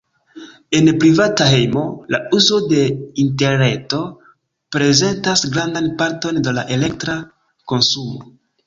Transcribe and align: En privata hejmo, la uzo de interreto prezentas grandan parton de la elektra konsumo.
En 0.77 0.87
privata 1.01 1.47
hejmo, 1.51 1.83
la 2.15 2.21
uzo 2.39 2.57
de 2.71 2.81
interreto 3.25 4.01
prezentas 4.79 5.47
grandan 5.55 5.95
parton 6.03 6.45
de 6.49 6.59
la 6.61 6.67
elektra 6.81 7.21
konsumo. 7.75 8.31